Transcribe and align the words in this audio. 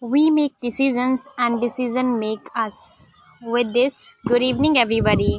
we 0.00 0.28
make 0.30 0.54
decisions 0.60 1.26
and 1.38 1.60
decision 1.60 2.18
make 2.18 2.48
us. 2.56 3.06
With 3.42 3.72
this 3.72 4.16
good 4.26 4.42
evening 4.42 4.76
everybody. 4.78 5.38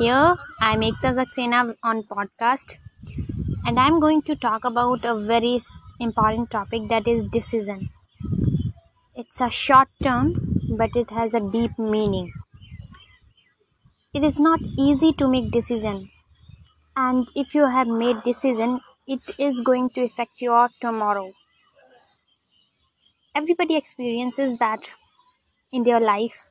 Here 0.00 0.34
i 0.68 0.70
make 0.84 0.96
the 1.02 1.12
saxena 1.18 1.60
on 1.90 2.02
podcast 2.14 2.74
and 3.66 3.80
i'm 3.86 4.00
going 4.06 4.22
to 4.30 4.36
talk 4.46 4.64
about 4.72 5.04
a 5.14 5.16
very 5.34 5.54
important 6.08 6.50
topic 6.58 6.88
that 6.94 7.08
is 7.16 7.24
decision. 7.38 7.90
It's 9.14 9.42
a 9.42 9.50
short 9.50 9.88
term 10.02 10.32
but 10.78 10.96
it 10.96 11.10
has 11.10 11.34
a 11.34 11.40
deep 11.40 11.78
meaning. 11.78 12.32
It 14.12 14.22
is 14.22 14.38
not 14.38 14.60
easy 14.78 15.14
to 15.14 15.26
make 15.26 15.50
decision 15.50 16.10
and 16.96 17.28
if 17.36 17.54
you 17.54 17.66
have 17.66 17.88
made 17.88 18.22
decision 18.24 18.80
it 19.06 19.38
is 19.38 19.60
going 19.62 19.90
to 19.90 20.02
affect 20.04 20.42
your 20.42 20.70
tomorrow 20.80 21.32
everybody 23.38 23.76
experiences 23.76 24.56
that 24.58 24.90
in 25.72 25.84
their 25.84 26.00
life. 26.00 26.48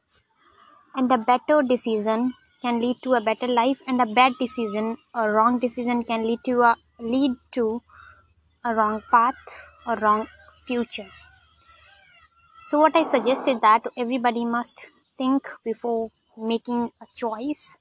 And 0.96 1.10
a 1.10 1.18
better 1.18 1.62
decision 1.64 2.34
can 2.62 2.82
lead 2.82 3.02
to 3.04 3.14
a 3.14 3.22
better 3.22 3.48
life 3.48 3.80
and 3.88 4.02
a 4.02 4.06
bad 4.06 4.34
decision 4.38 4.98
or 5.16 5.32
wrong 5.32 5.60
decision 5.60 6.04
can 6.04 6.24
lead 6.26 6.40
to 6.44 6.62
a 6.62 6.76
lead 7.00 7.38
to 7.54 7.82
a 8.66 8.76
wrong 8.76 9.04
path 9.12 9.36
or 9.88 9.98
wrong 9.98 10.28
future. 10.68 11.10
So 12.70 12.78
what 12.80 12.96
i 12.96 13.02
suggest 13.04 13.48
is 13.48 13.60
that 13.62 13.88
everybody 13.98 14.46
must 14.46 14.86
think 15.18 15.50
before 15.64 16.12
making 16.38 16.92
a 17.02 17.08
choice 17.16 17.76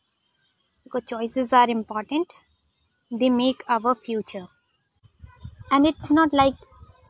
because 0.85 1.05
choices 1.09 1.53
are 1.53 1.69
important. 1.71 2.33
They 3.11 3.31
make 3.31 3.65
our 3.69 3.95
future. 3.95 4.49
And 5.71 5.87
it's 5.87 6.11
not 6.11 6.33
like 6.33 6.55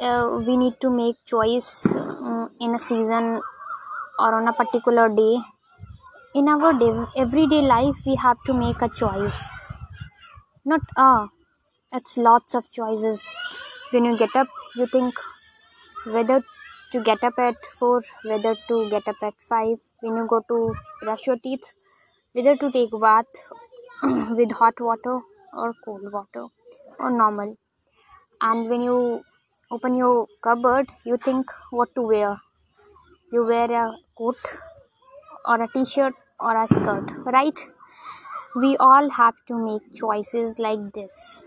uh, 0.00 0.42
we 0.46 0.56
need 0.56 0.80
to 0.80 0.91
make 0.91 1.16
choice 1.24 1.86
um, 1.95 2.50
in 2.60 2.74
a 2.74 2.78
season 2.78 3.41
or 4.18 4.34
on 4.34 4.48
a 4.48 4.52
particular 4.52 5.09
day. 5.09 5.38
In 6.34 6.48
our 6.48 6.73
day, 6.79 6.93
everyday 7.16 7.62
life 7.62 7.96
we 8.07 8.15
have 8.16 8.37
to 8.45 8.54
make 8.54 8.82
a 8.82 8.88
choice. 8.88 9.73
Not 10.65 10.82
a 10.96 11.29
it's 11.93 12.16
lots 12.18 12.54
of 12.54 12.70
choices. 12.70 13.24
When 13.93 14.04
you 14.04 14.18
get 14.18 14.35
up 14.37 14.48
you 14.76 14.87
think 14.87 15.15
whether 16.07 16.40
to 16.92 17.02
get 17.02 17.23
up 17.24 17.38
at 17.38 17.65
4 17.79 18.02
whether 18.24 18.54
to 18.68 18.90
get 18.90 19.09
up 19.09 19.16
at 19.23 19.35
5 19.48 19.79
when 20.01 20.16
you 20.16 20.26
go 20.29 20.40
to 20.48 20.74
brush 21.02 21.26
your 21.26 21.37
teeth 21.38 21.73
whether 22.32 22.54
to 22.57 22.70
take 22.70 22.90
bath 23.07 23.26
with 24.40 24.52
hot 24.52 24.80
water 24.80 25.20
or 25.52 25.74
cold 25.85 26.13
water 26.13 26.46
or 26.98 27.10
normal. 27.10 27.57
And 28.40 28.68
when 28.68 28.82
you 28.82 29.23
open 29.70 29.96
your 29.96 30.26
cupboard. 30.42 30.88
You 31.04 31.16
think 31.16 31.50
what 31.70 31.95
to 31.95 32.02
wear. 32.02 32.40
You 33.32 33.45
wear 33.46 33.70
a 33.73 33.96
coat 34.18 34.36
or 35.46 35.62
a 35.62 35.68
t-shirt 35.68 36.12
or 36.38 36.62
a 36.62 36.68
skirt 36.68 37.10
right? 37.24 37.58
We 38.56 38.76
all 38.78 39.10
have 39.10 39.34
to 39.46 39.54
make 39.56 39.95
choices 39.95 40.58
like 40.58 40.92
this. 40.92 41.42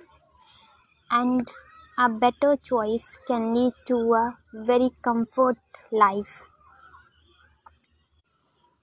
And 1.12 1.52
a 1.98 2.08
better 2.08 2.56
choice 2.56 3.18
can 3.28 3.54
lead 3.54 3.74
to 3.88 4.14
a 4.14 4.38
very 4.54 4.92
comfort 5.02 5.58
life 5.92 6.42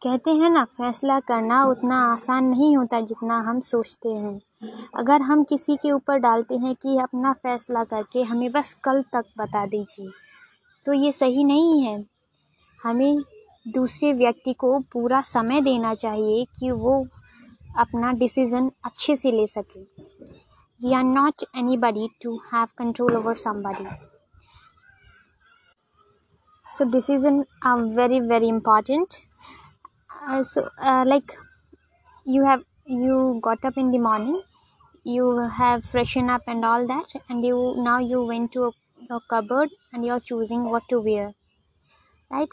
कहते 0.07 0.31
हैं 0.31 0.51
ना, 0.51 0.65
फैसला 0.65 1.21
करना 1.21 1.65
उतना 1.65 1.97
आसान 2.13 2.45
नहीं 2.45 2.77
होता 2.77 3.01
जितना 3.01 3.39
हम 3.41 3.61
सोचते 3.61 4.09
हैं। 4.09 4.41
अगर 4.97 5.23
हम 5.23 5.43
किसी 5.45 5.77
के 5.77 5.91
ऊपर 5.93 6.19
डालते 6.19 6.57
हैं 6.57 6.75
कि 6.75 6.99
अपना 6.99 7.33
फैसला 7.33 7.83
करके 7.85 8.23
हमें 8.23 8.53
बस 8.53 8.75
कल 8.85 9.03
तक 9.03 9.25
बता 9.39 9.67
दीजिए 9.67 10.11
तो 10.87 10.93
ये 10.93 11.13
सही 11.13 11.45
नहीं 11.45 11.83
है। 11.83 12.07
हमें 12.85 13.19
दूसरे 13.69 14.13
व्यक्ति 14.13 14.53
को 14.53 14.79
पूरा 14.93 15.21
समय 15.21 15.61
देना 15.61 15.95
चाहिए 15.95 16.45
कि 16.45 16.71
वो 16.71 17.07
अपना 17.79 18.13
डिसीज़न 18.13 18.71
अच्छे 18.85 19.17
से 19.17 19.33
ले 19.33 19.47
सके। 19.47 19.83
We 20.81 20.95
are 20.95 21.05
not 21.05 21.45
anybody 21.77 22.09
to 22.25 22.41
have 22.55 22.67
control 22.79 23.17
over 23.17 23.35
somebody 23.35 23.87
so, 26.67 26.85
decision 26.85 27.45
are 27.65 27.79
very 27.95 28.21
very 28.21 28.49
important. 28.49 29.26
Uh, 30.23 30.43
so 30.43 30.69
uh, 30.79 31.05
like 31.07 31.33
you 32.27 32.45
have 32.45 32.65
you 32.87 33.41
got 33.43 33.65
up 33.65 33.77
in 33.83 33.91
the 33.93 33.99
morning 33.99 34.41
you 35.05 35.27
have 35.59 35.85
freshen 35.85 36.31
up 36.31 36.43
and 36.47 36.65
all 36.65 36.87
that 36.93 37.15
and 37.31 37.47
you 37.47 37.59
now 37.89 37.99
you 37.99 38.25
went 38.33 38.53
to 38.53 38.65
a, 38.71 38.73
a 39.17 39.21
cupboard 39.31 39.71
and 39.93 40.05
you're 40.07 40.21
choosing 40.33 40.63
what 40.71 40.85
to 40.91 41.01
wear 41.01 41.35
right? 42.31 42.51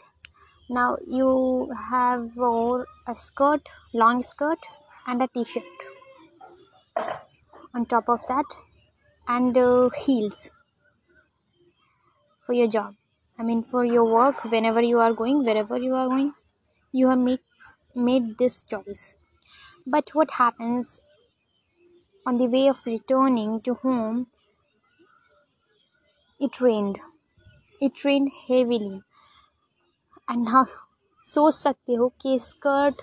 Now 0.70 0.96
you 1.06 1.70
have 1.90 2.36
wore 2.36 2.86
a 3.08 3.16
skirt 3.16 3.68
long 3.94 4.22
skirt 4.22 4.58
and 5.06 5.22
a 5.22 5.28
t-shirt 5.28 5.64
on 7.74 7.84
top 7.84 8.08
of 8.08 8.26
that 8.26 8.46
and 9.28 9.56
uh, 9.58 9.90
heels 9.90 10.50
for 12.46 12.52
your 12.52 12.68
job. 12.68 12.94
I 13.38 13.42
mean 13.42 13.62
for 13.64 13.84
your 13.84 14.04
work 14.04 14.44
whenever 14.44 14.80
you 14.80 15.00
are 15.00 15.12
going 15.12 15.44
wherever 15.44 15.76
you 15.76 15.94
are 15.96 16.06
going 16.08 16.32
you 16.92 17.08
have 17.08 17.18
make, 17.18 17.40
made 17.96 18.36
this 18.38 18.62
choice 18.64 19.16
but 19.86 20.14
what 20.14 20.30
happens 20.32 21.00
on 22.26 22.36
the 22.36 22.46
way 22.46 22.66
of 22.68 22.84
returning 22.86 23.60
to 23.60 23.74
home 23.74 24.26
it 26.40 26.60
rained 26.60 26.98
it 27.80 28.04
rained 28.04 28.30
heavily 28.46 29.02
and 30.28 30.44
now 30.44 30.64
सोच 31.24 31.54
सकते 31.54 31.94
हो 31.94 32.08
कि 32.20 32.38
skirt 32.38 33.00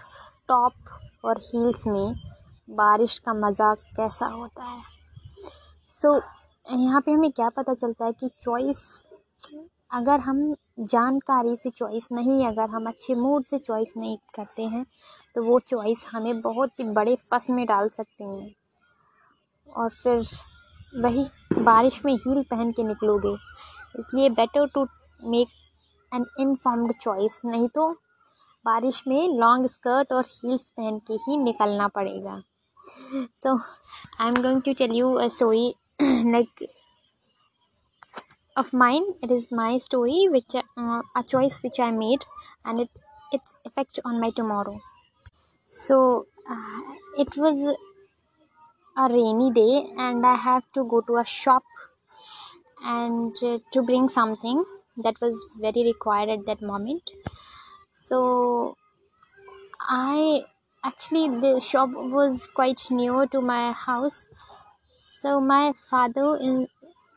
top 0.48 1.26
और 1.26 1.40
heels 1.44 1.86
में 1.88 2.16
बारिश 2.70 3.18
का 3.20 3.34
मज़ा 3.34 3.74
कैसा 3.96 4.26
होता 4.26 4.64
है 4.64 4.82
सो 5.92 6.14
so, 6.16 6.22
यहाँ 6.66 7.02
पे 7.02 7.12
हमें 7.12 7.32
क्या 7.32 7.50
पता 7.50 7.74
चलता 7.74 8.06
है 8.06 8.14
कि 8.14 8.30
चॉइस 8.42 8.84
अगर 9.94 10.20
हम 10.20 10.44
जानकारी 10.82 11.56
से 11.56 11.70
चॉइस 11.70 12.08
नहीं, 12.12 12.46
अगर 12.48 12.70
हम 12.70 12.86
अच्छे 12.88 13.16
मूड 13.16 13.46
से 13.46 13.58
चॉइस 13.60 13.94
नहीं 13.98 14.18
करते 14.36 14.64
हैं 14.66 14.86
तो 15.36 15.44
वो 15.44 15.60
चॉइस 15.70 16.06
हमें 16.12 16.42
बहुत 16.42 16.80
ही 16.80 16.84
बड़े 16.92 17.16
फस 17.24 17.50
में 17.50 17.66
डाल 17.66 17.90
सकते 17.90 18.24
हैं। 18.24 18.54
और 19.68 19.90
फिर 19.92 20.24
वही 20.96 21.26
बारिश 21.56 22.02
में 22.06 22.14
हील 22.16 22.44
पहन 22.44 22.72
के 22.72 22.84
निकलोगे, 22.84 23.34
इसलिए 24.00 24.30
better 24.32 24.68
to 24.68 24.86
make 25.22 25.48
an 26.12 26.26
informed 26.40 26.94
choice 26.94 27.42
नहीं 27.46 27.68
तो 27.76 27.92
बारिश 28.66 29.04
में 29.08 29.38
लॉन्ग 29.40 29.68
स्कर्ट 29.68 30.12
और 30.14 30.26
हील्स 30.26 30.70
पहन 30.72 30.98
के 31.08 31.14
ही 31.22 31.38
निकलना 31.38 31.88
पड़ेगा। 31.90 32.42
So 33.36 33.56
I 33.56 34.28
am 34.28 34.42
going 34.42 34.62
to 34.62 34.74
tell 34.74 34.96
you 34.96 35.14
a 35.14 35.28
story 35.30 35.74
like 36.02 36.68
of 38.58 38.74
mine. 38.74 39.04
It 39.22 39.32
is 39.32 39.52
my 39.52 39.78
story 39.78 40.28
which 40.30 40.56
uh, 40.56 41.02
a 41.16 41.24
choice 41.24 41.62
which 41.64 41.80
i 41.80 41.92
made 41.92 42.26
and 42.66 42.80
it 42.82 42.90
its 43.32 43.54
effect 43.66 44.00
on 44.06 44.20
my 44.22 44.32
tomorrow. 44.32 44.80
So 45.66 46.28
uh, 46.50 46.82
it 47.18 47.38
was 47.38 47.78
a 48.96 49.10
rainy 49.14 49.52
day 49.52 49.92
and 49.98 50.26
i 50.26 50.34
have 50.36 50.64
to 50.72 50.86
go 50.86 51.02
to 51.02 51.18
a 51.18 51.26
shop 51.26 51.64
and 52.84 53.36
uh, 53.44 53.60
to 53.72 53.82
bring 53.84 54.10
something 54.10 54.64
that 54.98 55.20
was 55.22 55.46
very 55.60 55.84
required 55.84 56.30
at 56.30 56.46
that 56.46 56.62
moment. 56.62 57.12
So 57.94 58.78
I 59.90 60.46
actually 60.84 61.28
the 61.42 61.60
shop 61.60 61.90
was 61.94 62.48
quite 62.56 62.90
near 62.90 63.26
to 63.28 63.42
my 63.42 63.74
house. 63.74 64.28
So 65.00 65.42
my 65.42 65.74
father 65.74 66.38
in 66.38 66.68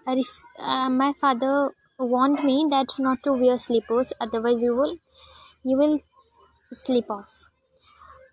uh, 0.06 0.90
my 0.90 1.12
father 1.12 1.70
warned 1.98 2.42
me 2.44 2.66
that 2.70 2.88
not 2.98 3.22
to 3.22 3.32
wear 3.32 3.56
slippers 3.58 4.12
otherwise 4.20 4.62
you 4.62 4.74
will 4.76 4.96
you 5.62 5.76
will 5.76 5.98
slip 6.72 7.10
off 7.10 7.32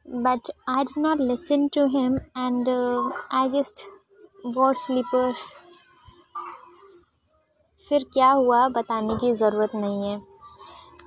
but 0.05 0.49
i 0.67 0.83
did 0.83 0.97
not 0.97 1.19
listen 1.19 1.69
to 1.69 1.87
him 1.87 2.19
and 2.35 2.67
uh, 2.67 3.09
i 3.31 3.47
just 3.49 3.85
wore 4.55 4.73
slippers 4.75 5.51
फिर 7.85 8.03
क्या 8.13 8.29
हुआ 8.31 8.67
बताने 8.75 9.15
की 9.21 9.33
ज़रूरत 9.35 9.71
नहीं 9.75 10.09
है 10.09 10.19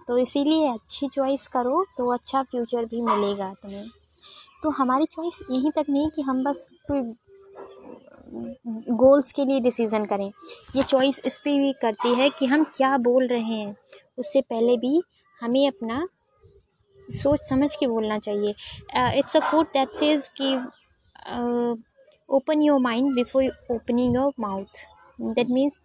तो 0.09 0.17
इसीलिए 0.19 0.67
अच्छी 0.69 1.07
चॉइस 1.13 1.47
करो 1.53 1.85
तो 1.99 2.09
अच्छा 2.13 2.43
फ्यूचर 2.51 2.85
भी 2.87 3.01
मिलेगा 3.03 3.53
तुम्हें 3.63 3.89
तो 4.63 4.71
हमारी 4.79 5.07
चॉइस 5.13 5.41
यहीं 5.51 5.71
तक 5.77 5.87
नहीं 5.91 6.09
कि 6.17 6.23
हम 6.23 6.43
बस 6.45 6.69
कोई 6.89 7.03
गोल्स 8.35 9.33
के 9.33 9.45
लिए 9.45 9.61
डिसीज़न 9.61 10.05
करें। 10.05 10.27
ये 10.77 10.83
चॉइस 10.83 11.21
इस 11.27 11.39
पर 11.39 11.59
भी 11.61 11.73
करती 11.83 12.15
है 12.15 12.29
कि 12.31 12.47
हम 12.47 12.65
क्या 12.77 12.97
बोल 12.99 13.27
रहे 13.29 13.55
हैं। 13.55 13.75
उससे 14.19 14.41
पहले 14.41 14.77
भी 14.77 15.03
हमें 15.41 15.67
अपना 15.69 16.07
सोच 17.03 17.41
समझ 17.49 17.75
के 17.77 17.87
बोलना 17.87 18.19
चाहिए। 18.19 18.55
It's 19.19 19.37
a 19.37 19.41
quote 19.51 19.69
that 19.73 19.95
says 19.97 20.29
कि 20.41 20.55
open 22.29 22.63
your 22.63 22.81
mind 22.81 23.15
before 23.15 23.45
opening 23.71 24.17
your 24.17 24.33
mouth 24.41 24.87
that 25.21 25.51
means 25.51 25.81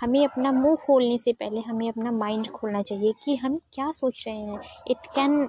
हमें 0.00 0.24
अपना 0.24 0.52
मुँह 0.52 0.76
खोलने 0.76 1.18
से 1.18 1.32
पहले 1.32 1.60
हमें 1.60 1.88
अपना 1.88 2.10
माइंड 2.12 2.48
खोलना 2.48 2.82
चाहिए 2.82 3.12
कि 3.24 3.36
हम 3.36 3.60
क्या 3.74 3.90
सोच 3.92 4.24
रहे 4.26 4.36
हैं। 4.36 4.60
It 4.90 5.06
can 5.14 5.42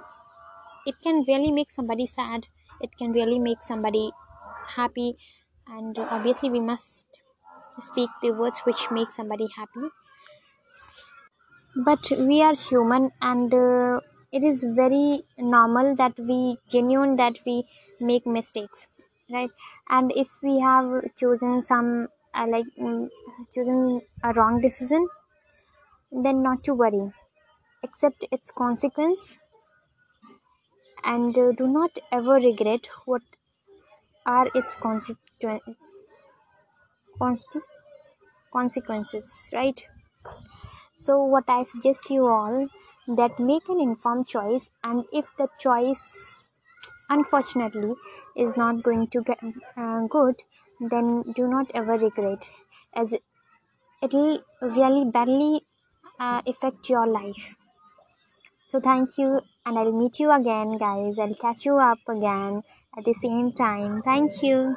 it 0.87 0.95
can 1.03 1.23
really 1.23 1.51
make 1.51 1.71
somebody 1.71 2.07
sad 2.07 2.45
it 2.83 2.95
can 2.95 3.13
really 3.13 3.39
make 3.39 3.63
somebody 3.63 4.09
happy. 4.69 5.11
And 5.69 5.97
obviously 5.99 6.49
we 6.49 6.59
must 6.59 7.19
speak 7.79 8.09
the 8.21 8.31
words 8.31 8.61
which 8.61 8.91
make 8.91 9.11
somebody 9.11 9.47
happy. 9.55 9.89
But 11.85 12.09
we 12.11 12.41
are 12.41 12.55
human 12.55 13.11
and 13.21 13.53
uh, 13.53 14.01
it 14.33 14.43
is 14.43 14.65
very 14.65 15.23
normal 15.37 15.95
that 15.95 16.19
we 16.19 16.57
genuine 16.67 17.15
that 17.15 17.39
we 17.45 17.65
make 18.01 18.27
mistakes 18.27 18.91
right? 19.31 19.49
And 19.87 20.11
if 20.13 20.27
we 20.43 20.59
have 20.59 21.15
chosen 21.15 21.61
some 21.61 22.09
uh, 22.33 22.47
like 22.49 22.65
mm, 22.77 23.07
chosen 23.55 24.01
a 24.25 24.33
wrong 24.33 24.59
decision 24.59 25.07
then 26.11 26.43
not 26.43 26.63
to 26.65 26.73
worry. 26.73 27.13
Accept 27.83 28.25
its 28.31 28.51
consequence 28.51 29.39
and 31.03 31.35
uh, 31.39 31.51
do 31.53 31.65
not 31.67 31.97
ever 32.11 32.33
regret 32.35 32.87
what 33.05 33.23
are 34.27 34.47
its 34.55 34.75
constitu- 34.75 35.61
consti- 37.19 37.61
consequences 38.51 39.51
right? 39.53 39.87
So 40.95 41.13
what 41.33 41.45
i 41.47 41.63
suggest 41.63 42.09
you 42.09 42.27
all 42.27 42.67
that 43.19 43.39
make 43.39 43.69
an 43.69 43.79
informed 43.79 44.27
choice 44.27 44.69
and 44.83 45.05
if 45.13 45.29
the 45.37 45.47
choice 45.57 46.51
unfortunately 47.09 47.95
is 48.35 48.57
not 48.57 48.83
going 48.83 49.07
to 49.09 49.21
get 49.23 49.39
uh, 49.77 50.01
good 50.17 50.43
then 50.79 51.23
do 51.41 51.47
not 51.47 51.71
ever 51.73 51.93
regret 51.97 52.51
as 52.93 53.13
it 53.79 54.13
will 54.13 54.43
really 54.61 55.05
badly 55.11 55.65
uh, 56.19 56.41
affect 56.47 56.89
your 56.89 57.07
life. 57.07 57.55
So 58.67 58.79
thank 58.79 59.17
you 59.17 59.41
and 59.65 59.79
i'll 59.79 59.91
meet 59.91 60.19
you 60.19 60.29
again 60.31 60.77
guys. 60.77 61.17
I'll 61.17 61.33
catch 61.33 61.65
you 61.65 61.77
up 61.79 61.97
again 62.07 62.61
at 62.97 63.05
the 63.05 63.13
same 63.13 63.51
time 63.53 64.01
thank 64.03 64.43
you 64.43 64.75